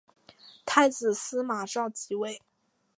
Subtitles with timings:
[0.65, 2.41] 太子司马绍即位。